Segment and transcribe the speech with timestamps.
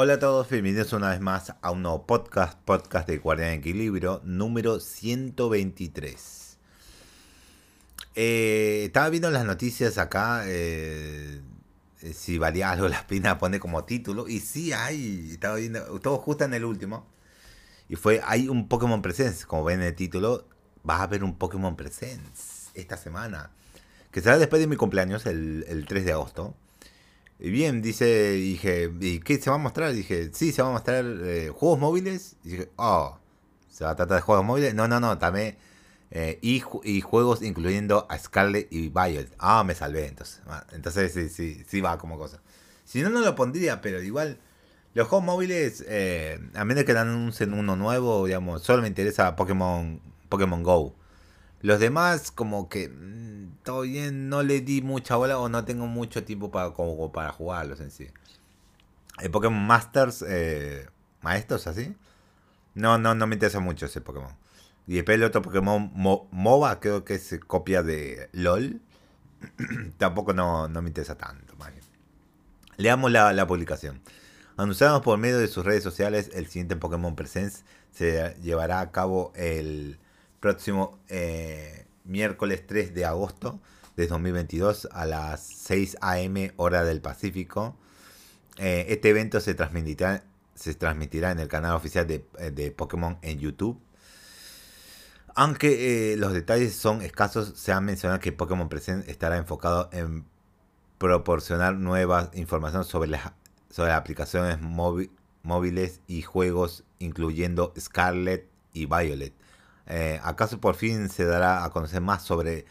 [0.00, 4.20] Hola a todos, bienvenidos una vez más a un nuevo podcast, podcast de Guardián Equilibrio,
[4.22, 6.56] número 123.
[8.14, 11.40] Eh, estaba viendo las noticias acá, eh,
[12.02, 16.18] eh, si valía algo la pena pone como título, y sí hay, estaba viendo, todo
[16.18, 17.04] justo en el último,
[17.88, 20.46] y fue, hay un Pokémon Presence, como ven en el título,
[20.88, 23.50] va a haber un Pokémon Presence esta semana,
[24.12, 26.54] que será después de mi cumpleaños, el, el 3 de agosto.
[27.40, 29.92] Y bien, dice, dije, ¿y qué se va a mostrar?
[29.92, 32.36] Dije, sí, se va a mostrar eh, juegos móviles.
[32.42, 33.18] Y dije, oh,
[33.68, 34.74] ¿se va a tratar de juegos móviles?
[34.74, 35.56] No, no, no, también.
[36.10, 39.32] Eh, y, y, juegos incluyendo a Scarlet y Violet.
[39.38, 40.40] Ah, me salvé entonces.
[40.46, 42.40] Ah, entonces sí, sí, sí va como cosa.
[42.84, 44.38] Si no, no lo pondría, pero igual.
[44.94, 50.00] Los juegos móviles, eh, a menos que anuncien uno nuevo, digamos, solo me interesa Pokémon,
[50.28, 50.96] Pokémon Go.
[51.60, 56.24] Los demás, como que mm, todavía no le di mucha bola o no tengo mucho
[56.24, 58.08] tiempo para, como, para jugarlos en sí.
[59.18, 60.86] El Pokémon Masters, eh,
[61.22, 61.96] maestros así,
[62.74, 64.32] no, no, no me interesa mucho ese Pokémon.
[64.86, 68.80] Y después el otro Pokémon MOBA, creo que es copia de LOL.
[69.98, 71.54] Tampoco no, no, me interesa tanto.
[72.76, 74.00] Leamos la, la publicación.
[74.56, 79.32] Anunciamos por medio de sus redes sociales el siguiente Pokémon Presence se llevará a cabo
[79.34, 79.98] el
[80.40, 83.60] próximo eh, miércoles 3 de agosto
[83.96, 86.52] de 2022 a las 6 a.m.
[86.56, 87.76] hora del Pacífico.
[88.58, 93.18] Eh, este evento se transmitirá, se transmitirá en el canal oficial de, eh, de Pokémon
[93.22, 93.78] en YouTube.
[95.34, 100.24] Aunque los detalles son escasos, se ha mencionado que Pokémon Present estará enfocado en
[100.98, 103.30] proporcionar nuevas información sobre las,
[103.70, 109.32] sobre aplicaciones móviles y juegos, incluyendo Scarlet y Violet
[109.88, 112.66] eh, ¿Acaso por fin se dará a conocer más sobre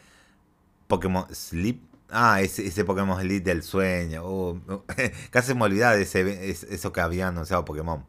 [0.86, 1.80] Pokémon Sleep?
[2.10, 4.22] Ah, ese, Pokémon Sleep del sueño.
[4.24, 4.60] Oh,
[5.30, 8.06] casi me olvidaba de ese, eso que había anunciado Pokémon.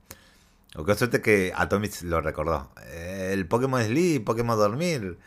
[0.75, 2.71] O que suerte que Atomic lo recordó.
[2.85, 5.17] Eh, el Pokémon Sleep, Pokémon Dormir.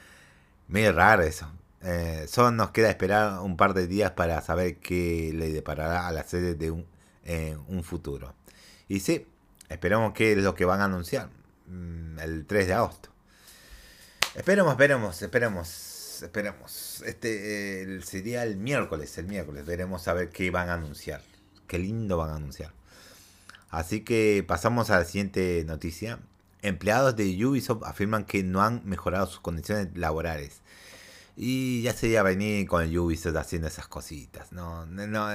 [0.69, 1.51] Medio raro eso.
[1.83, 6.13] Eh, solo nos queda esperar un par de días para saber qué le deparará a
[6.13, 8.35] la sede de un futuro.
[8.89, 9.27] Y sí,
[9.69, 11.31] esperamos que es lo que van a anunciar
[11.67, 13.12] mm, el 3 de agosto.
[14.35, 17.03] Esperemos, esperemos, esperemos, esperemos.
[17.05, 19.67] Este sería el miércoles, el miércoles.
[19.67, 21.21] Veremos a ver qué van a anunciar.
[21.67, 22.73] Qué lindo van a anunciar.
[23.69, 26.19] Así que pasamos a la siguiente noticia.
[26.63, 30.61] Empleados de Ubisoft afirman que no han mejorado sus condiciones laborales.
[31.37, 34.51] Y ya sería venir con el Ubisoft haciendo esas cositas.
[34.53, 35.29] No, no, no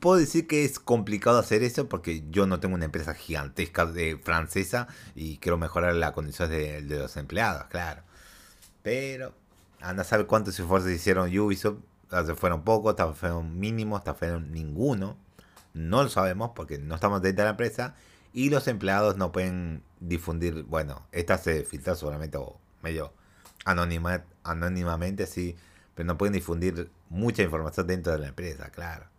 [0.00, 4.18] puedo decir que es complicado hacer eso porque yo no tengo una empresa gigantesca de
[4.22, 8.02] francesa y quiero mejorar las condiciones de, los empleados, claro.
[8.82, 9.34] Pero
[9.80, 11.78] anda a saber cuántos esfuerzos hicieron Ubisoft.
[12.36, 15.16] Fueron pocos, tal fueron mínimos, tal fueron ninguno.
[15.74, 17.94] No lo sabemos porque no estamos dentro de la empresa
[18.32, 20.64] y los empleados no pueden difundir.
[20.64, 23.12] Bueno, esta se filtra solamente o medio
[23.64, 25.56] anónima, anónimamente, sí,
[25.94, 29.09] pero no pueden difundir mucha información dentro de la empresa, claro.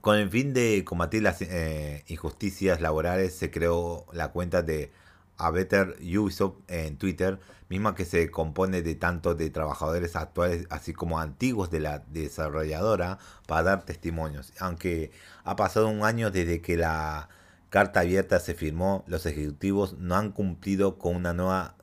[0.00, 4.92] Con el fin de combatir las eh, injusticias laborales, se creó la cuenta de
[5.38, 10.92] A Better Ubisoft en Twitter, misma que se compone de tanto de trabajadores actuales así
[10.92, 14.52] como antiguos de la desarrolladora para dar testimonios.
[14.58, 15.10] Aunque
[15.44, 17.28] ha pasado un año desde que la
[17.70, 21.74] carta abierta se firmó, los ejecutivos no han cumplido con una nueva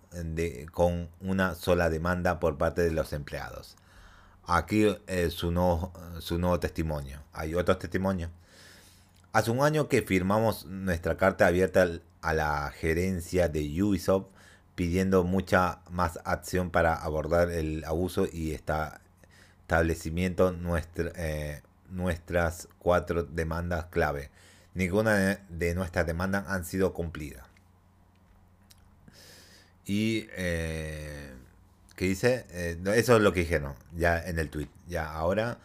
[0.71, 3.75] con una sola demanda por parte de los empleados.
[4.47, 7.21] Aquí eh, su, nuevo, su nuevo testimonio.
[7.33, 8.29] Hay otros testimonios.
[9.33, 11.87] Hace un año que firmamos nuestra carta abierta
[12.21, 14.27] a la gerencia de Ubisoft
[14.75, 19.01] pidiendo mucha más acción para abordar el abuso y esta
[19.65, 24.29] establecimiento nuestra, eh, nuestras cuatro demandas clave.
[24.75, 27.45] Ninguna de nuestras demandas han sido cumplidas.
[29.85, 31.33] Y eh,
[31.95, 34.67] que dice, eh, eso es lo que dijeron ya en el tweet.
[34.87, 35.59] Ya ahora,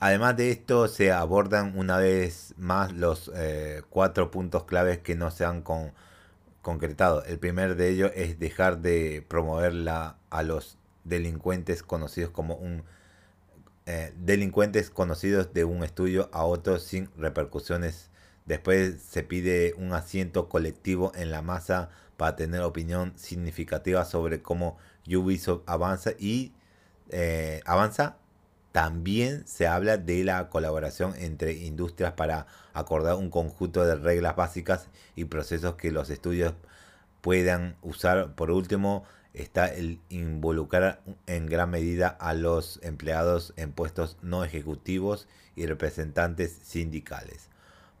[0.00, 5.30] además de esto, se abordan una vez más los eh, cuatro puntos claves que no
[5.30, 5.92] se han con,
[6.62, 7.24] concretado.
[7.24, 12.84] El primer de ellos es dejar de promoverla a los delincuentes conocidos como un
[13.84, 18.10] eh, delincuentes conocidos de un estudio a otro sin repercusiones.
[18.46, 24.78] Después se pide un asiento colectivo en la masa para tener opinión significativa sobre cómo
[25.06, 26.52] Ubisoft avanza y
[27.10, 28.16] eh, avanza.
[28.72, 34.88] También se habla de la colaboración entre industrias para acordar un conjunto de reglas básicas
[35.14, 36.54] y procesos que los estudios
[37.20, 38.34] puedan usar.
[38.34, 39.04] Por último,
[39.34, 46.58] está el involucrar en gran medida a los empleados en puestos no ejecutivos y representantes
[46.62, 47.48] sindicales.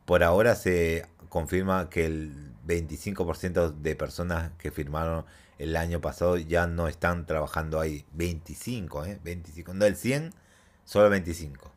[0.04, 5.24] por ahora se confirma que el 25% de personas que firmaron
[5.62, 8.04] el año pasado ya no están trabajando ahí.
[8.14, 9.20] 25, ¿eh?
[9.22, 9.74] 25.
[9.74, 10.32] No el 100,
[10.84, 11.72] solo 25.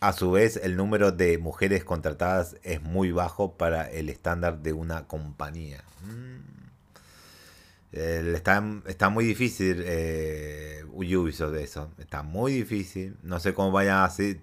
[0.00, 4.72] A su vez, el número de mujeres contratadas es muy bajo para el estándar de
[4.72, 5.82] una compañía.
[6.02, 6.38] Mm.
[7.92, 11.90] está, está, muy difícil eh, Ubisoft de eso.
[11.98, 13.16] Está muy difícil.
[13.22, 14.40] No sé cómo vaya a ser.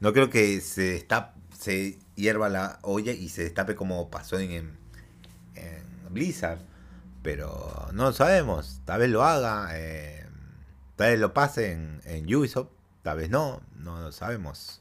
[0.00, 4.76] No creo que se está se hierva la olla y se destape como pasó en
[6.10, 6.60] Blizzard.
[7.26, 8.82] Pero no lo sabemos.
[8.84, 9.70] Tal vez lo haga.
[9.72, 10.24] Eh,
[10.94, 12.68] tal vez lo pase en, en Ubisoft.
[13.02, 13.62] Tal vez no.
[13.80, 14.80] No lo sabemos.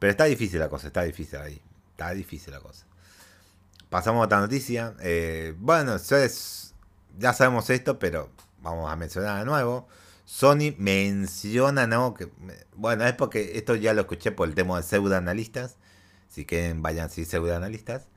[0.00, 0.88] Pero está difícil la cosa.
[0.88, 1.62] Está difícil ahí.
[1.92, 2.84] Está difícil la cosa.
[3.90, 4.96] Pasamos a otra noticia.
[4.98, 6.74] Eh, bueno, es,
[7.16, 8.28] ya sabemos esto, pero
[8.60, 9.86] vamos a mencionar de nuevo.
[10.24, 12.12] Sony menciona, ¿no?
[12.14, 12.28] Que,
[12.74, 15.76] bueno, es porque esto ya lo escuché por el tema de pseudoanalistas.
[16.28, 18.08] Si quieren, vayan si pseudoanalistas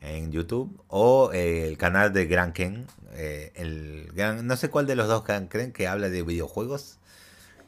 [0.00, 2.86] en YouTube o eh, el canal de Gran Ken.
[3.12, 6.98] Eh, el gran, no sé cuál de los dos creen que habla de videojuegos.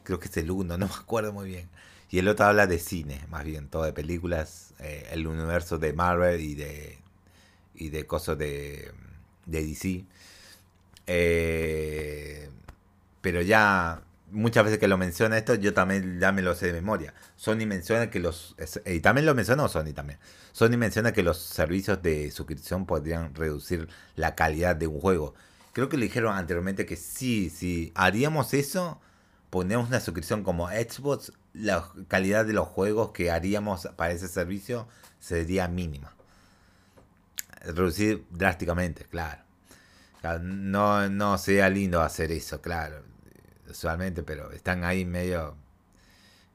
[0.03, 1.69] Creo que es el uno, no me acuerdo muy bien.
[2.09, 5.93] Y el otro habla de cine, más bien, todo de películas, eh, el universo de
[5.93, 6.99] Marvel y de
[7.75, 8.91] y de cosas de,
[9.45, 10.05] de DC.
[13.21, 14.03] pero ya
[14.33, 17.13] muchas veces que lo menciona esto, yo también ya me lo sé de memoria.
[17.35, 18.55] Sony menciona que los.
[18.85, 20.19] Y también lo mencionó Sony también.
[20.51, 25.35] Sony menciona que los servicios de suscripción podrían reducir la calidad de un juego.
[25.71, 28.99] Creo que le dijeron anteriormente que sí, si haríamos eso,
[29.49, 34.87] ponemos una suscripción como Xbox, la calidad de los juegos que haríamos para ese servicio
[35.19, 36.13] sería mínima.
[37.61, 39.41] Reducir drásticamente, claro.
[40.41, 43.12] No, no sería lindo hacer eso, claro
[43.73, 45.55] usualmente, pero están ahí medio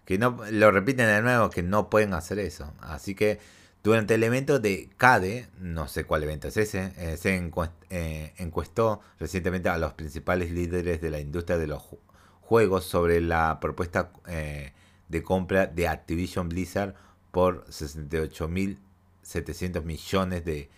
[0.04, 2.72] que no lo repiten de nuevo que no pueden hacer eso.
[2.80, 3.38] Así que
[3.82, 7.50] durante el evento de CADE, no sé cuál evento es ese, eh, se
[7.90, 11.82] eh, encuestó recientemente a los principales líderes de la industria de los
[12.40, 14.72] juegos sobre la propuesta eh,
[15.08, 16.94] de compra de Activision Blizzard
[17.30, 20.70] por 68.700 millones de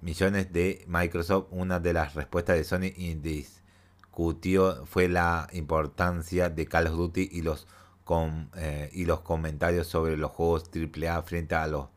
[0.00, 1.46] millones de Microsoft.
[1.50, 3.62] Una de las respuestas de Sony Indies
[4.86, 7.66] fue la importancia de Call of Duty y los,
[8.04, 11.88] con, eh, y los comentarios sobre los juegos AAA frente a los,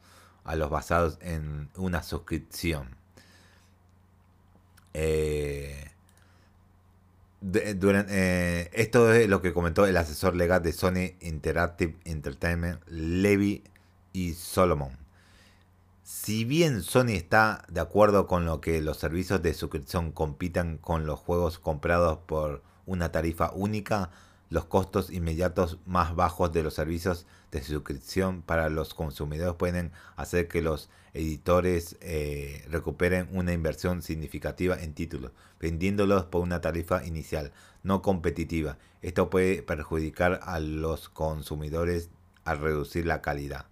[0.44, 2.96] a los basados en una suscripción.
[4.94, 5.92] Eh,
[7.54, 13.64] eh, esto es lo que comentó el asesor legal de Sony Interactive Entertainment, Levi
[14.12, 14.99] y Solomon.
[16.12, 21.06] Si bien Sony está de acuerdo con lo que los servicios de suscripción compitan con
[21.06, 24.10] los juegos comprados por una tarifa única,
[24.50, 30.48] los costos inmediatos más bajos de los servicios de suscripción para los consumidores pueden hacer
[30.48, 37.52] que los editores eh, recuperen una inversión significativa en títulos, vendiéndolos por una tarifa inicial
[37.84, 38.80] no competitiva.
[39.04, 42.10] Esto puede perjudicar a los consumidores
[42.46, 43.68] al reducir la calidad.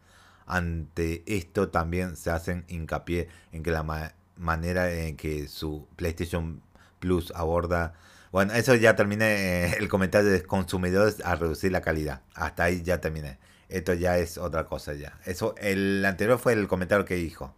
[0.47, 6.61] Ante esto también se hacen hincapié en que la manera en que su PlayStation
[6.99, 7.94] Plus aborda...
[8.31, 12.21] Bueno, eso ya terminé eh, el comentario de consumidores a reducir la calidad.
[12.33, 13.38] Hasta ahí ya terminé.
[13.69, 15.19] Esto ya es otra cosa ya.
[15.25, 17.53] Eso, el anterior fue el comentario que dijo.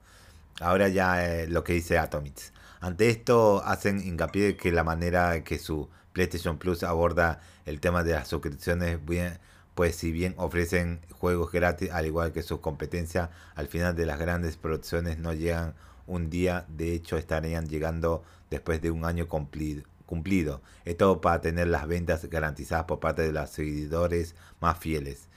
[0.59, 2.53] Ahora ya eh, lo que dice Atomics.
[2.81, 8.13] Ante esto hacen hincapié que la manera que su PlayStation Plus aborda el tema de
[8.13, 9.39] las suscripciones bien,
[9.75, 14.19] pues si bien ofrecen juegos gratis, al igual que sus competencias, al final de las
[14.19, 15.73] grandes producciones no llegan
[16.07, 20.61] un día, de hecho estarían llegando después de un año cumplido.
[20.85, 25.27] Esto para tener las ventas garantizadas por parte de los seguidores más fieles.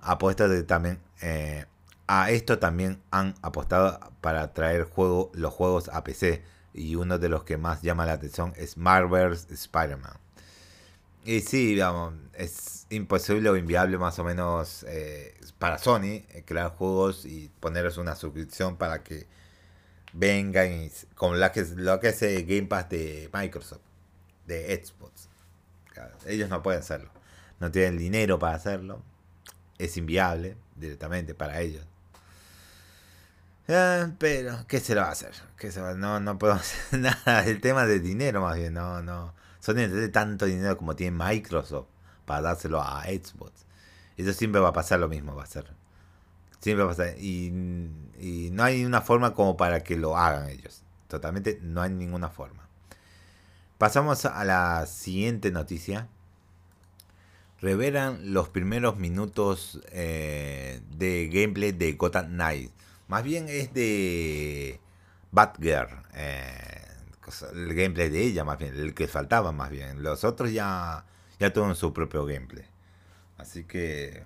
[0.00, 1.64] Apuestas también eh,
[2.06, 7.28] a esto también han apostado para traer juego, los juegos a PC y uno de
[7.28, 10.25] los que más llama la atención es Marvel's Spider-Man.
[11.26, 16.70] Y sí, digamos, es imposible o inviable más o menos eh, para Sony eh, crear
[16.70, 19.26] juegos y ponerles una suscripción para que
[20.12, 23.80] vengan y, con la que, lo que hace Game Pass de Microsoft,
[24.46, 25.28] de Xbox.
[26.26, 27.10] ellos no pueden hacerlo.
[27.58, 29.02] No tienen dinero para hacerlo.
[29.78, 31.84] Es inviable directamente para ellos.
[33.66, 35.32] Eh, pero, ¿qué se lo va a hacer?
[35.58, 37.44] ¿Qué se No, no puedo hacer nada.
[37.44, 41.88] El tema de dinero más bien, no, no Sony tiene tanto dinero como tiene Microsoft
[42.24, 43.66] para dárselo a Xbox.
[44.16, 45.66] Eso siempre va a pasar lo mismo, va a ser.
[46.60, 47.18] Siempre va a pasar.
[47.18, 47.50] Y,
[48.52, 50.82] no hay una forma como para que lo hagan ellos.
[51.08, 52.66] Totalmente no hay ninguna forma.
[53.78, 56.08] Pasamos a la siguiente noticia.
[57.60, 62.72] Revelan los primeros minutos eh, de gameplay de Gotham Knight.
[63.08, 64.80] Más bien es de
[65.30, 65.88] Batgirl.
[66.14, 66.85] Eh,
[67.52, 68.74] el gameplay de ella, más bien.
[68.74, 70.02] El que faltaba, más bien.
[70.02, 71.04] Los otros ya,
[71.38, 72.64] ya tuvieron su propio gameplay.
[73.38, 74.24] Así que.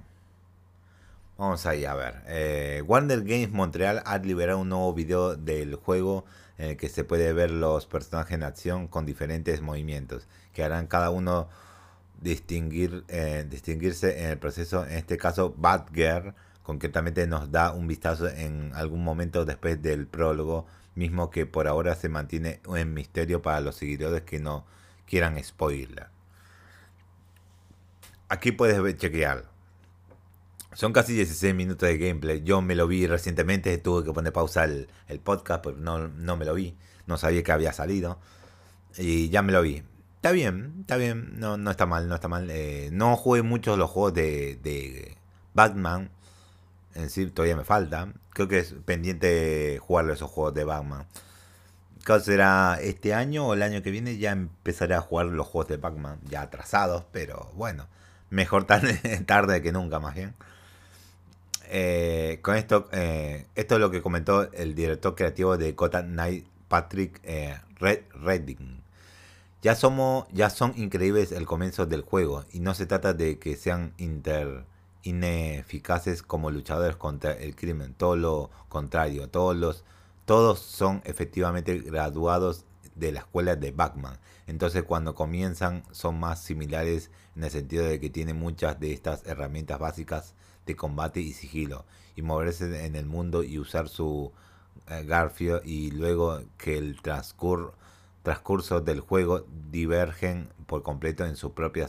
[1.39, 2.23] Vamos ahí a ver.
[2.27, 6.27] Eh, Warner Games Montreal ha liberado un nuevo video del juego
[6.59, 10.87] en el que se puede ver los personajes en acción con diferentes movimientos que harán
[10.87, 11.49] cada uno
[12.21, 14.85] distinguir, eh, distinguirse en el proceso.
[14.85, 20.67] En este caso, Batgirl concretamente nos da un vistazo en algún momento después del prólogo,
[20.95, 24.67] mismo que por ahora se mantiene en misterio para los seguidores que no
[25.07, 26.09] quieran spoiler.
[28.29, 29.45] Aquí puedes chequear.
[30.73, 32.43] Son casi 16 minutos de gameplay.
[32.43, 34.89] Yo me lo vi recientemente, tuve que poner pausa el,
[35.25, 36.77] podcast, pero no, no me lo vi.
[37.07, 38.21] No sabía que había salido.
[38.97, 39.83] Y ya me lo vi.
[40.17, 42.49] Está bien, está bien, no, no está mal, no está mal.
[42.51, 45.17] Eh, no jugué muchos los juegos de, de
[45.55, 46.11] Batman.
[46.95, 48.13] En sí, todavía me falta.
[48.31, 51.07] Creo que es pendiente jugar esos juegos de Batman.
[52.05, 55.69] Creo será este año o el año que viene ya empezaré a jugar los juegos
[55.69, 56.19] de Batman.
[56.29, 57.87] Ya atrasados, pero bueno.
[58.31, 60.35] Mejor tarde, que nunca, más bien.
[61.73, 66.47] Eh, con esto, eh, esto es lo que comentó el director creativo de Gotham Knight,
[66.69, 67.21] Patrick
[67.79, 68.83] Red, Redding.
[69.63, 73.57] Ya, somos, ya son increíbles el comienzo del juego y no se trata de que
[73.57, 74.65] sean inter,
[75.03, 79.85] ineficaces como luchadores contra el crimen, todo lo contrario, todos, los,
[80.25, 82.65] todos son efectivamente graduados
[82.95, 84.19] de la escuela de Batman.
[84.47, 89.25] Entonces cuando comienzan son más similares en el sentido de que tienen muchas de estas
[89.27, 90.35] herramientas básicas
[90.67, 91.85] de combate y sigilo
[92.17, 94.33] y moverse en el mundo y usar su
[94.89, 97.75] eh, garfio y luego que el transcurso
[98.23, 101.89] transcurso del juego divergen por completo en su propia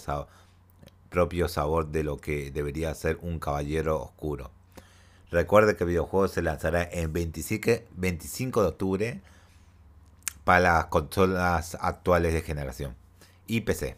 [1.11, 4.49] propio sabor de lo que debería ser un caballero oscuro.
[5.29, 9.21] Recuerde que el videojuego se lanzará el 25, de octubre
[10.43, 12.95] para las consolas actuales de generación
[13.45, 13.97] y PC.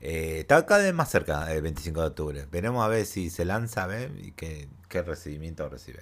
[0.00, 2.46] Eh, está cada vez más cerca del 25 de octubre.
[2.50, 6.00] Veremos a ver si se lanza ver y qué, qué recibimiento recibe.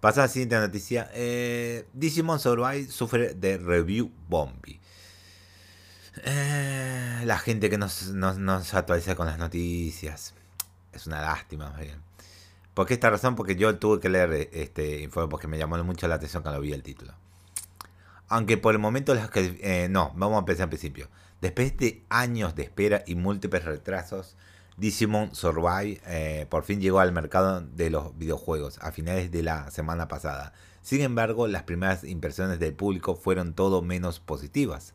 [0.00, 1.10] Pasa a la siguiente noticia.
[1.14, 4.80] Eh, Digimon Survive sufre de review bombi.
[6.22, 10.34] Eh, la gente que nos, nos, actualiza con las noticias.
[10.92, 12.00] Es una lástima, bien.
[12.72, 13.36] ¿Por qué esta razón?
[13.36, 16.72] Porque yo tuve que leer este informe porque me llamó mucho la atención cuando vi
[16.72, 17.14] el título.
[18.28, 19.58] Aunque por el momento las que...
[19.62, 21.08] Eh, no, vamos a empezar al principio.
[21.40, 24.36] Después de años de espera y múltiples retrasos,
[24.76, 29.70] Digimon Survive eh, por fin llegó al mercado de los videojuegos a finales de la
[29.70, 30.52] semana pasada.
[30.82, 34.94] Sin embargo, las primeras impresiones del público fueron todo menos positivas.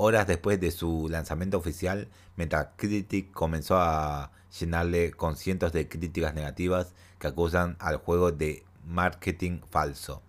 [0.00, 6.94] Horas después de su lanzamiento oficial, Metacritic comenzó a llenarle con cientos de críticas negativas
[7.18, 10.22] que acusan al juego de marketing falso.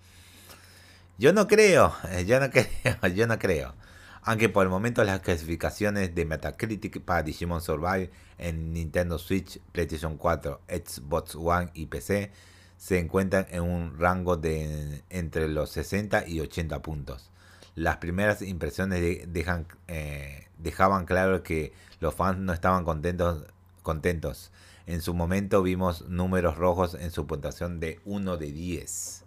[1.19, 1.93] Yo no creo,
[2.25, 3.75] yo no creo, yo no creo.
[4.23, 8.09] Aunque por el momento las clasificaciones de Metacritic para Digimon Survive
[8.39, 12.31] en Nintendo Switch, PlayStation 4, Xbox One y PC
[12.75, 17.29] se encuentran en un rango de entre los 60 y 80 puntos.
[17.79, 21.71] Las primeras impresiones dejan, eh, dejaban claro que
[22.01, 23.45] los fans no estaban contentos,
[23.83, 24.51] contentos.
[24.85, 29.23] En su momento vimos números rojos en su puntuación de 1 de 10.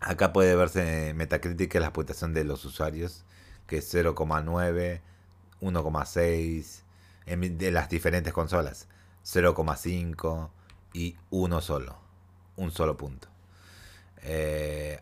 [0.00, 3.24] Acá puede verse Metacritic la puntuación de los usuarios
[3.66, 5.00] que es 0,9,
[5.62, 6.82] 1,6
[7.56, 8.86] de las diferentes consolas,
[9.24, 10.50] 0,5
[10.92, 11.96] y uno solo,
[12.56, 13.28] un solo punto.
[14.24, 15.00] Eh,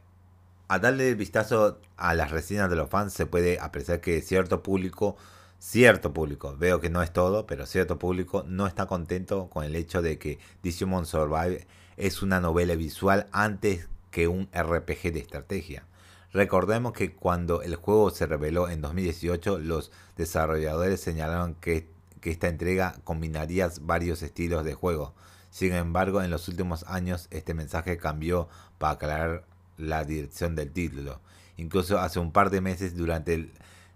[0.68, 5.16] a darle vistazo a las reseñas de los fans se puede apreciar que cierto público,
[5.58, 9.76] cierto público, veo que no es todo, pero cierto público no está contento con el
[9.76, 15.86] hecho de que Digimon Survive es una novela visual antes que un RPG de estrategia.
[16.32, 22.96] Recordemos que cuando el juego se reveló en 2018, los desarrolladores señalaron que, esta entrega
[23.04, 25.14] combinaría varios estilos de juego.
[25.50, 29.44] Sin embargo, en los últimos años este mensaje cambió para aclarar
[29.78, 31.20] la dirección del título.
[31.56, 33.52] Incluso hace un par de meses durante el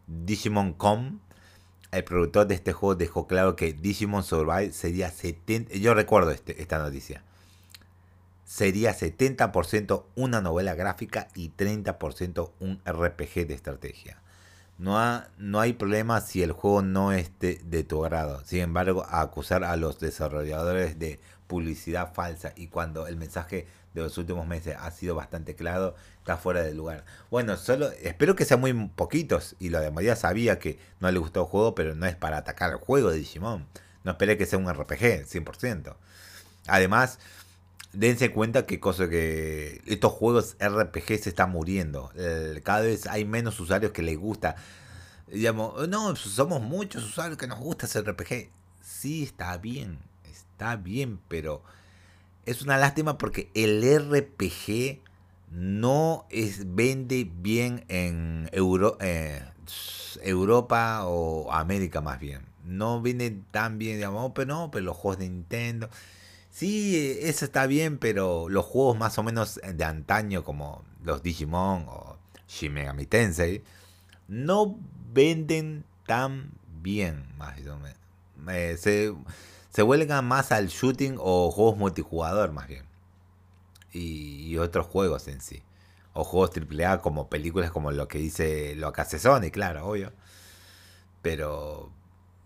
[0.06, 1.20] Digimon Com,
[1.92, 5.74] el productor de este juego dejó claro que Digimon Survive sería 70...
[5.74, 7.22] Yo recuerdo este, esta noticia
[8.50, 14.20] sería 70% una novela gráfica y 30% un RPG de estrategia.
[14.76, 18.42] No, no, hay problema si el juego no es de, tu agrado.
[18.44, 24.16] Sin embargo, acusar a los desarrolladores de publicidad falsa y cuando el mensaje de los
[24.18, 27.04] últimos meses ha sido bastante claro, está fuera de lugar.
[27.30, 31.40] Bueno, solo espero que sean muy poquitos y la mayoría sabía que no le gustó
[31.40, 33.66] el juego, pero no es para atacar el juego de Digimon.
[34.04, 35.96] No esperé que sea un RPG, 100%.
[36.66, 37.18] Además,
[37.92, 42.12] dense cuenta que cosa que estos juegos RPG se están muriendo.
[42.62, 44.56] cada vez hay menos usuarios que les gusta.
[45.26, 48.50] Digamos, no, somos muchos usuarios que nos gusta ese RPG.
[48.82, 51.62] Sí, está bien, está bien, pero
[52.50, 55.00] es una lástima porque el RPG
[55.50, 59.42] no es, vende bien en Euro, eh,
[60.22, 62.42] Europa o América más bien.
[62.64, 65.88] No vende tan bien, digamos, pero no, pero los juegos de Nintendo.
[66.50, 71.84] Sí, eso está bien, pero los juegos más o menos de antaño como los Digimon
[71.88, 72.16] o
[72.48, 72.74] Shin
[73.08, 73.62] Tensei
[74.28, 74.76] no
[75.12, 76.50] venden tan
[76.82, 77.98] bien, más o menos.
[78.48, 79.12] Eh,
[79.70, 82.84] se vuelcan más al shooting o juegos multijugador más bien.
[83.92, 85.62] Y, otros juegos en sí.
[86.12, 90.12] O juegos AAA como películas como lo que dice lo que Sony, claro, obvio.
[91.22, 91.90] Pero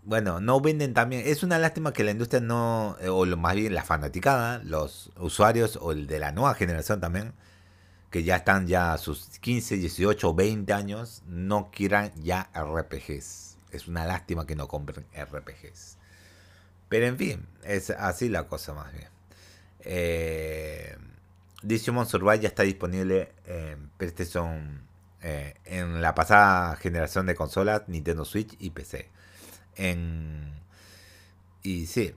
[0.03, 1.23] bueno, no venden también.
[1.25, 5.91] Es una lástima que la industria no, o más bien la fanaticada, los usuarios o
[5.91, 7.33] el de la nueva generación también,
[8.11, 13.57] que ya están ya a sus 15, 18 o 20 años, no quieran ya RPGs.
[13.71, 15.97] Es una lástima que no compren RPGs.
[16.95, 19.09] Pero en fin, es así la cosa más bien.
[19.81, 20.95] Eh,
[21.61, 24.81] Digimon Survive ya está disponible en PlayStation
[25.21, 29.09] eh, en la pasada generación de consolas, Nintendo Switch y PC.
[31.63, 32.13] Y sí,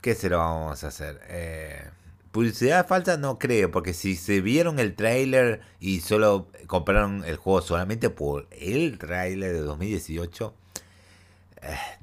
[0.00, 1.20] ¿qué se lo vamos a hacer?
[1.26, 1.90] Eh,
[2.30, 7.62] publicidad falsa no creo, porque si se vieron el trailer y solo compraron el juego
[7.62, 10.63] solamente por el trailer de 2018, eh,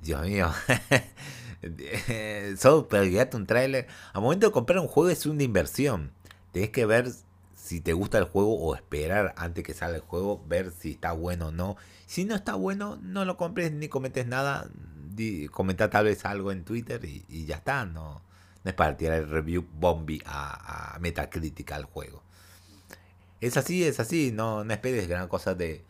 [0.02, 0.52] Dios mío.
[2.58, 3.88] solo pegarte un trailer.
[4.14, 6.12] Al momento de comprar un juego es una inversión.
[6.52, 7.12] Tenés que ver
[7.56, 11.12] si te gusta el juego o esperar antes que salga el juego, ver si está
[11.14, 11.78] bueno o no.
[12.08, 14.70] Si no está bueno, no lo compres ni comentes nada.
[15.52, 17.86] comenta tal vez algo en Twitter y, ya está.
[17.86, 18.22] No,
[18.64, 22.24] no es para tirar el review bombi a, a Metacritic al juego.
[23.40, 24.32] Es así, es así.
[24.32, 25.84] No, no esperes gran cosa de.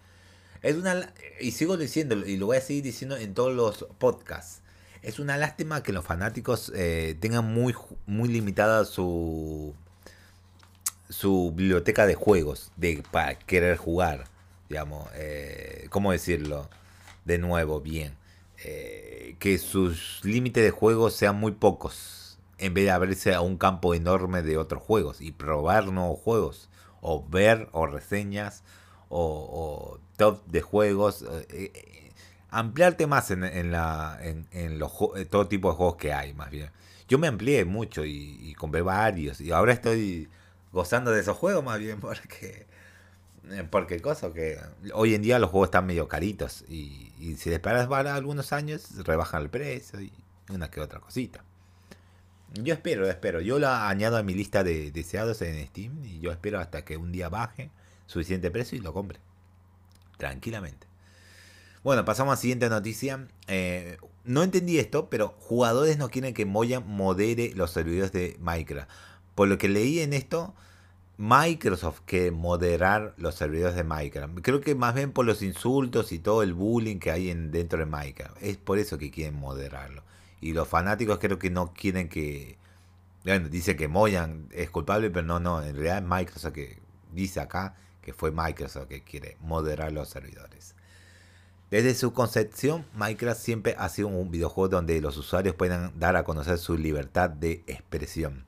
[0.61, 1.13] Es una.
[1.39, 4.61] Y sigo diciendo, y lo voy a seguir diciendo en todos los podcasts.
[5.01, 7.73] Es una lástima que los fanáticos eh, tengan muy,
[8.05, 9.73] muy limitada su
[11.11, 14.25] su biblioteca de juegos de para querer jugar,
[14.69, 16.69] digamos, eh, ¿cómo decirlo?
[17.25, 18.15] De nuevo, bien.
[18.63, 23.57] Eh, que sus límites de juegos sean muy pocos, en vez de abrirse a un
[23.57, 26.69] campo enorme de otros juegos y probar nuevos juegos,
[27.01, 28.63] o ver o reseñas,
[29.11, 32.11] o, top de juegos, eh, eh,
[32.49, 34.91] ampliarte más en, en la, en, en los,
[35.29, 36.69] todo tipo de juegos que hay, más bien.
[37.07, 40.29] Yo me amplié mucho y, compré varios, y ahora estoy
[40.71, 42.67] gozando de esos juegos más bien porque
[43.49, 44.57] eh, porque cosa que
[44.93, 49.03] hoy en día los juegos están medio caritos y, y si esperas para algunos años
[49.03, 50.13] rebajan el precio y
[50.49, 51.43] una que otra cosita.
[52.53, 53.41] Yo espero espero.
[53.41, 56.97] Yo la añado a mi lista de deseados en Steam y yo espero hasta que
[56.97, 57.71] un día baje
[58.11, 59.19] suficiente precio y lo compre
[60.17, 60.87] tranquilamente
[61.83, 66.45] bueno pasamos a la siguiente noticia eh, no entendí esto pero jugadores no quieren que
[66.45, 68.89] Moya modere los servidores de Minecraft
[69.35, 70.53] por lo que leí en esto,
[71.17, 74.39] Microsoft que moderar los servidores de Minecraft.
[74.41, 77.79] Creo que más bien por los insultos y todo el bullying que hay en, dentro
[77.79, 78.37] de Minecraft.
[78.41, 80.03] Es por eso que quieren moderarlo.
[80.41, 82.57] Y los fanáticos creo que no quieren que...
[83.23, 85.61] Bueno, dice que Moyan es culpable, pero no, no.
[85.61, 86.79] En realidad es Microsoft que
[87.11, 90.75] dice acá que fue Microsoft que quiere moderar los servidores.
[91.69, 96.23] Desde su concepción, Minecraft siempre ha sido un videojuego donde los usuarios puedan dar a
[96.23, 98.45] conocer su libertad de expresión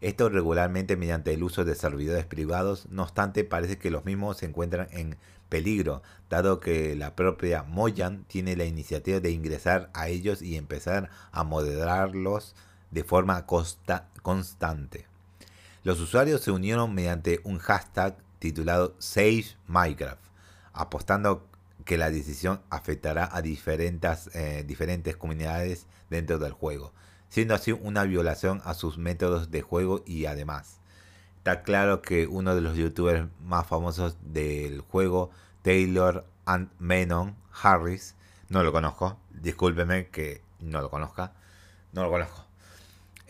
[0.00, 4.46] esto regularmente mediante el uso de servidores privados, no obstante parece que los mismos se
[4.46, 5.16] encuentran en
[5.48, 11.10] peligro, dado que la propia Mojang tiene la iniciativa de ingresar a ellos y empezar
[11.32, 12.54] a moderarlos
[12.92, 15.06] de forma constante.
[15.82, 20.22] Los usuarios se unieron mediante un hashtag titulado Save Minecraft,
[20.72, 21.46] apostando
[21.84, 26.92] que la decisión afectará a diferentes, eh, diferentes comunidades dentro del juego
[27.28, 30.80] siendo así una violación a sus métodos de juego y además.
[31.38, 35.30] Está claro que uno de los youtubers más famosos del juego,
[35.62, 38.14] Taylor and Menon Harris,
[38.48, 41.32] no lo conozco, discúlpeme que no lo conozca,
[41.92, 42.47] no lo conozco.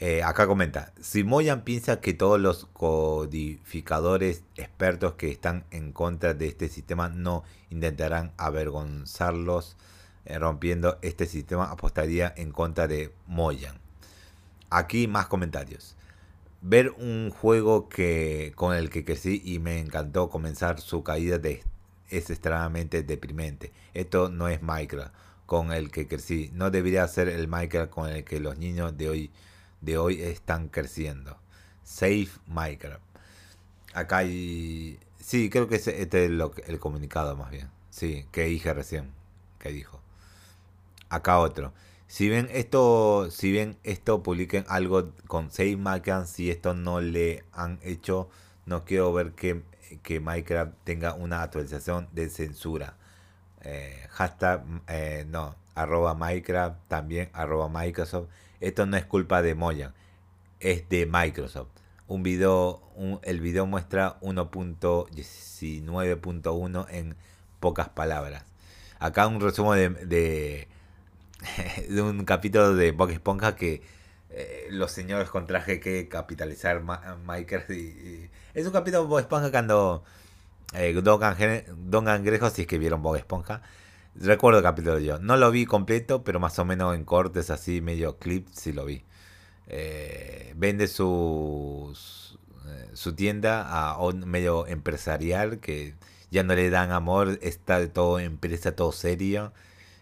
[0.01, 6.35] Eh, acá comenta, si Moyan piensa que todos los codificadores expertos que están en contra
[6.35, 9.77] de este sistema no intentarán avergonzarlos
[10.25, 13.77] eh, rompiendo este sistema, apostaría en contra de Moyan.
[14.71, 15.97] Aquí más comentarios.
[16.61, 21.41] Ver un juego que con el que crecí y me encantó comenzar su caída
[22.09, 23.73] es extremadamente deprimente.
[23.95, 25.13] Esto no es Minecraft
[25.47, 26.51] con el que crecí.
[26.53, 29.31] No debería ser el Minecraft con el que los niños de hoy,
[29.81, 31.39] de hoy están creciendo.
[31.83, 33.03] Save Minecraft.
[33.95, 34.99] Acá hay...
[35.21, 37.69] Sí, creo que este es el comunicado más bien.
[37.91, 39.13] Sí, que dije recién.
[39.59, 40.01] Que dijo.
[41.09, 41.73] Acá otro.
[42.07, 46.27] Si ven esto, si ven esto, publiquen algo con Save Minecraft.
[46.27, 48.31] Si esto no le han hecho,
[48.67, 49.63] no quiero ver que,
[50.03, 52.97] que Minecraft tenga una actualización de censura.
[53.63, 58.29] Eh, hashtag, eh, no, arroba Minecraft, también arroba Microsoft.
[58.61, 59.95] Esto no es culpa de Moyan,
[60.61, 61.69] es de Microsoft.
[62.07, 62.83] Un video,
[63.23, 67.17] el video muestra 1.19.1 en
[67.61, 68.45] pocas palabras.
[68.99, 70.69] Acá un resumen de,
[71.91, 73.83] un capítulo de Bob Esponja que
[74.31, 76.83] eh, los señores con traje que capitalizar
[77.25, 77.71] Minecraft.
[77.71, 80.03] Y, es un capítulo de Bob Esponja cuando
[80.75, 83.63] eh, Don, Angrejo, si es que vieron Bob Esponja.
[84.21, 85.19] Recuerdo el capítulo yo.
[85.21, 88.85] No lo vi completo, pero más o menos en cortes así, medio clip, sí lo
[88.85, 89.05] vi.
[89.69, 91.97] Eh, vende su,
[92.67, 95.95] eh, su tienda a un medio empresarial que
[96.31, 99.53] ya no le dan amor, está todo empresa, todo serio.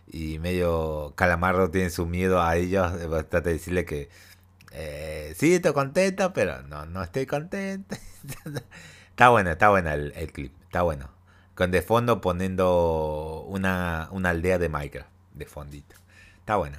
[0.08, 2.92] Y medio calamarro tiene su miedo a ellos.
[3.28, 4.08] Trata de decirle que
[4.72, 7.96] eh, sí, estoy contento, pero no, no estoy contento.
[9.10, 11.15] está bueno, está bueno el clip, está bueno.
[11.56, 15.96] Con de fondo poniendo una, una aldea de Minecraft, de fondito.
[16.38, 16.78] Está bueno.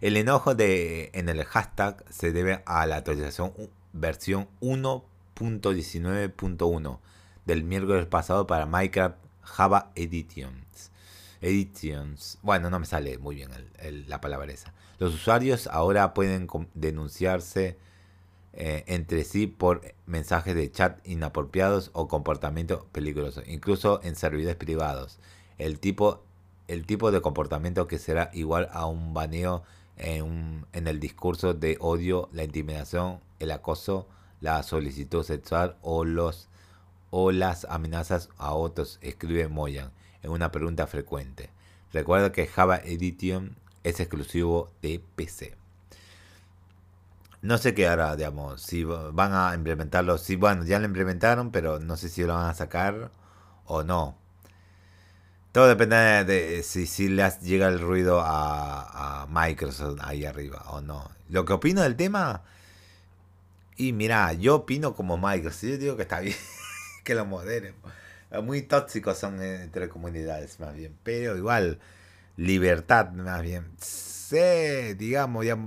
[0.00, 3.52] El enojo de, en el hashtag se debe a la actualización
[3.92, 6.98] versión 1.19.1
[7.44, 10.90] del miércoles pasado para Minecraft Java Editions.
[11.40, 12.38] Editions.
[12.42, 13.50] Bueno, no me sale muy bien
[14.06, 14.72] la palabra esa.
[14.98, 17.78] Los usuarios ahora pueden denunciarse
[18.52, 25.18] eh, entre sí por mensajes de chat inapropiados o comportamiento peligroso, incluso en servidores privados.
[25.58, 26.24] El tipo,
[26.68, 29.62] el tipo de comportamiento que será igual a un baneo
[29.96, 34.08] en, en el discurso de odio, la intimidación, el acoso,
[34.40, 36.48] la solicitud sexual o los
[37.10, 39.90] o las amenazas a otros, escribe Moyan
[40.22, 41.50] en una pregunta frecuente.
[41.92, 45.59] Recuerda que Java Edition es exclusivo de PC.
[47.42, 51.78] No sé qué hará, digamos, si van a implementarlo, si bueno, ya lo implementaron, pero
[51.78, 53.10] no sé si lo van a sacar
[53.64, 54.18] o no.
[55.52, 61.10] Todo depende de si, si les llega el ruido a, Microsoft ahí arriba o no.
[61.28, 62.42] Lo que opino del tema,
[63.76, 66.36] y mira, yo opino como Microsoft, yo digo que está bien
[67.04, 67.74] que lo moderen.
[68.42, 71.80] Muy tóxicos son entre comunidades más bien, pero igual,
[72.36, 73.72] libertad más bien.
[73.80, 75.58] Sí, digamos, ya,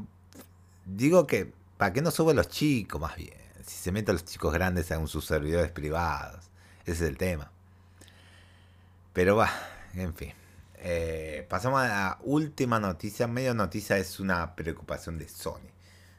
[0.86, 1.54] digo que
[1.84, 3.34] ¿Para qué no suben los chicos más bien?
[3.66, 6.46] Si se meten los chicos grandes en sus servidores privados.
[6.86, 7.52] Ese es el tema.
[9.12, 9.52] Pero va,
[9.94, 10.32] en fin.
[10.78, 13.28] Eh, pasamos a la última noticia.
[13.28, 15.74] Medio noticia es una preocupación de Sony.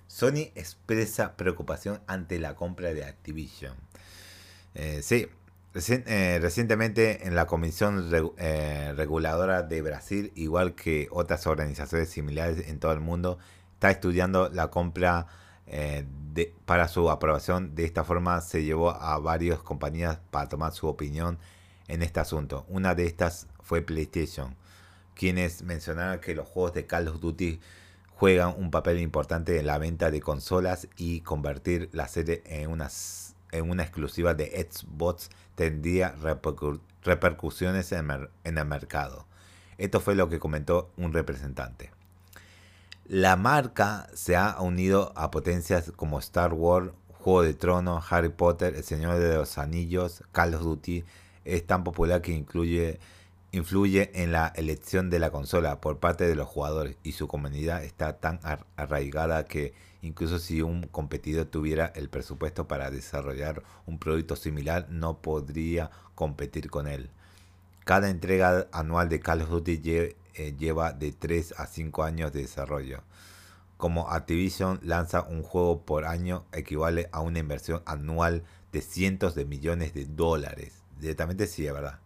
[0.07, 3.75] Sony expresa preocupación ante la compra de Activision.
[4.75, 5.29] Eh, sí,
[5.89, 12.93] eh, recientemente en la Comisión Reguladora de Brasil, igual que otras organizaciones similares en todo
[12.93, 13.39] el mundo,
[13.73, 15.27] está estudiando la compra
[15.67, 16.07] eh,
[16.67, 17.75] para su aprobación.
[17.75, 21.39] De esta forma se llevó a varias compañías para tomar su opinión
[21.89, 22.65] en este asunto.
[22.69, 24.57] Una de estas fue PlayStation,
[25.15, 27.61] quienes mencionaron que los juegos de Call of Duty
[28.17, 33.83] juegan un papel importante en la venta de consolas y convertir la serie en una
[33.83, 36.15] exclusiva de Xbox tendría
[37.03, 39.27] repercusiones en el mercado.
[39.79, 41.91] Esto fue lo que comentó un representante.
[43.07, 48.75] La marca se ha unido a potencias como Star Wars, Juego de Tronos, Harry Potter,
[48.77, 51.05] El Señor de los Anillos, Call of Duty.
[51.45, 52.99] Es tan popular que incluye,
[53.53, 57.85] influye en la elección de la consola por parte de los jugadores y su comunidad
[57.85, 58.41] está tan
[58.77, 65.19] arraigada que incluso si un competidor tuviera el presupuesto para desarrollar un producto similar no
[65.19, 67.11] podría competir con él.
[67.85, 72.43] Cada entrega anual de Call of Duty eh, lleva de 3 a 5 años de
[72.43, 73.03] desarrollo.
[73.77, 79.45] Como Activision lanza un juego por año equivale a una inversión anual de cientos de
[79.45, 80.83] millones de dólares.
[80.99, 82.01] Directamente sí, es verdad.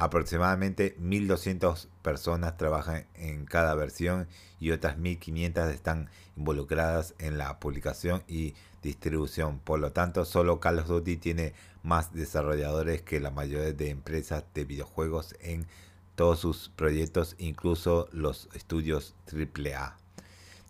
[0.00, 4.28] Aproximadamente 1.200 personas trabajan en cada versión
[4.60, 9.58] y otras 1.500 están involucradas en la publicación y distribución.
[9.58, 11.52] Por lo tanto, solo Call of Duty tiene
[11.82, 15.66] más desarrolladores que la mayoría de empresas de videojuegos en
[16.18, 19.96] todos sus proyectos, incluso los estudios AAA.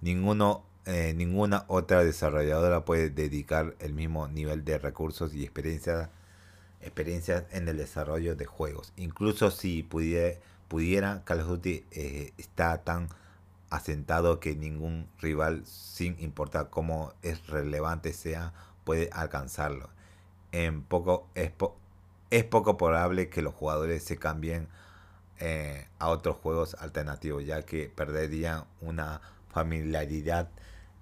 [0.03, 6.11] Ninguno, eh, ninguna otra desarrolladora puede dedicar el mismo nivel de recursos y experiencia,
[6.83, 8.93] experiencias en el desarrollo de juegos.
[8.99, 13.09] Incluso si pudiera, pudiera Call of Duty eh, está tan
[13.71, 18.53] asentado que ningún rival, sin importar cómo es relevante sea,
[18.85, 19.89] puede alcanzarlo.
[20.53, 21.53] En poco, es,
[22.29, 24.69] es poco probable que los jugadores se cambien
[25.41, 30.51] eh, a otros juegos alternativos, ya que perderían una familiaridad,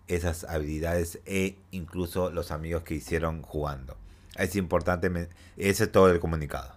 [0.09, 3.97] esas habilidades e incluso los amigos que hicieron jugando.
[4.37, 6.77] Es importante, ese es todo el comunicado.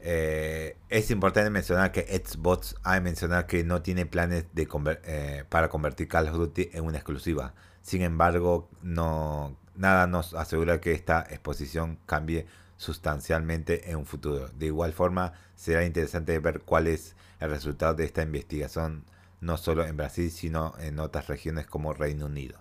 [0.00, 4.68] Eh, es importante mencionar que Xbox ha mencionado que no tiene planes de
[5.04, 7.54] eh, para convertir Call of Duty en una exclusiva.
[7.80, 12.46] Sin embargo, no, nada nos asegura que esta exposición cambie
[12.76, 14.48] sustancialmente en un futuro.
[14.48, 19.04] De igual forma, será interesante ver cuál es el resultado de esta investigación,
[19.40, 22.58] no solo en Brasil, sino en otras regiones como Reino Unido.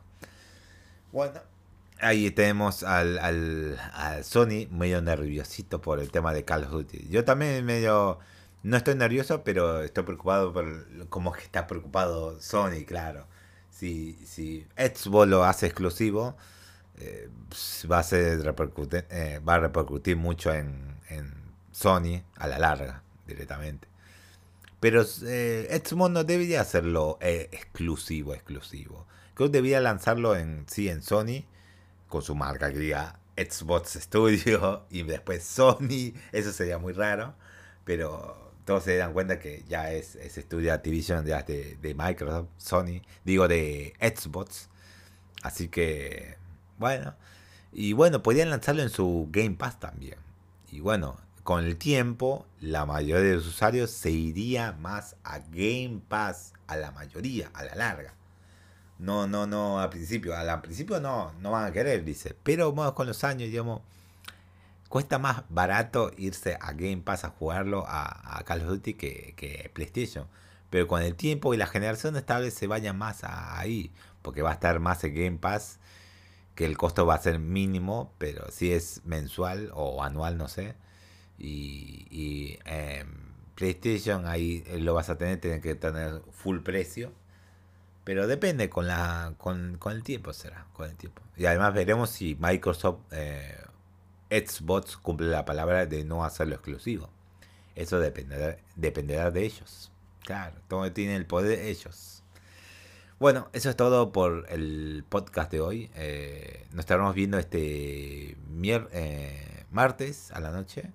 [1.11, 1.39] Bueno,
[1.99, 7.07] ahí tenemos al, al, Sony medio nerviosito por el tema de Call of Duty.
[7.09, 8.19] Yo también medio...
[8.63, 13.27] No estoy nervioso, pero estoy preocupado por cómo está preocupado Sony, claro.
[13.69, 16.37] Si, si Xbox lo hace exclusivo,
[17.03, 17.29] eh,
[17.89, 18.39] va, a ser
[19.09, 20.93] eh, va a repercutir mucho en,
[21.71, 23.87] Sony a la larga, directamente.
[24.79, 29.07] Pero eh, Xbox no debería hacerlo eh, exclusivo, exclusivo.
[29.33, 31.45] Creo que debería lanzarlo en sí en Sony
[32.09, 36.13] con su marca que diga Xbox Studio y después Sony.
[36.31, 37.33] Eso sería muy raro.
[37.85, 43.47] Pero todos se dan cuenta que ya es, es Studio Activision de Microsoft, Sony, digo
[43.47, 44.69] de Xbox.
[45.43, 46.37] Así que,
[46.77, 47.15] bueno.
[47.71, 50.17] Y bueno, podían lanzarlo en su Game Pass también.
[50.71, 56.01] Y bueno, con el tiempo, la mayoría de los usuarios se iría más a Game
[56.07, 58.13] Pass, a la mayoría, a la larga.
[58.99, 60.35] No, no, no, al principio.
[60.35, 62.35] Al principio no, no van a querer, dice.
[62.43, 63.81] Pero con los años, digamos,
[64.87, 70.27] cuesta más barato irse a Game Pass a jugarlo a, Call of Duty que, PlayStation.
[70.69, 73.91] Pero con el tiempo y la generación vez se vaya más ahí.
[74.21, 75.79] Porque va a estar más en Game Pass.
[76.55, 78.13] Que el costo va a ser mínimo.
[78.17, 80.75] Pero si es mensual o anual, no sé.
[81.39, 82.59] Y, y
[83.55, 87.11] PlayStation ahí lo vas a tener, tiene que tener full precio
[88.03, 91.21] pero depende con la con, el tiempo será, con el tiempo.
[91.37, 93.57] Y además veremos si Microsoft eh,
[94.29, 97.09] Xbox cumple la palabra de no hacerlo exclusivo.
[97.75, 99.91] Eso dependerá, dependerá de ellos.
[100.25, 102.22] Claro, todo tiene el poder ellos.
[103.23, 105.89] Bueno, eso es todo por el podcast de hoy.
[105.95, 110.91] Eh, nos estaremos viendo este eh, martes a la noche.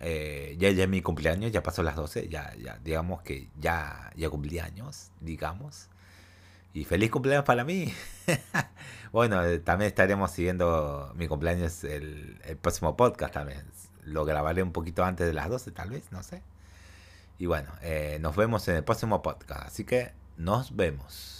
[0.00, 4.10] Eh, ya, ya es mi cumpleaños, ya pasó las 12, ya, ya, digamos que ya,
[4.16, 5.88] ya cumplí años, digamos.
[6.74, 7.94] Y feliz cumpleaños para mí.
[9.12, 13.62] bueno, también estaremos siguiendo mi cumpleaños el, el, próximo podcast también.
[14.02, 16.42] Lo grabaré un poquito antes de las 12 tal vez, no sé.
[17.38, 17.70] Y bueno,
[18.18, 19.68] nos vemos en el próximo podcast.
[19.68, 21.39] Así que nos vemos.